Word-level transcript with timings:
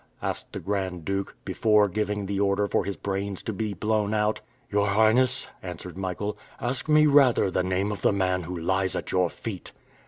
asked 0.23 0.51
the 0.51 0.59
Grand 0.59 1.05
Duke, 1.05 1.35
before 1.45 1.87
giving 1.87 2.25
the 2.25 2.39
order 2.39 2.65
for 2.65 2.85
his 2.85 2.97
brains 2.97 3.43
to 3.43 3.53
be 3.53 3.75
blown 3.75 4.15
out. 4.15 4.41
"Your 4.71 4.87
Highness," 4.87 5.47
answered 5.61 5.95
Michael, 5.95 6.39
"ask 6.59 6.89
me 6.89 7.05
rather 7.05 7.51
the 7.51 7.61
name 7.61 7.91
of 7.91 8.01
the 8.01 8.11
man 8.11 8.41
who 8.41 8.57
lies 8.57 8.95
at 8.95 9.11
your 9.11 9.29
feet!" 9.29 9.73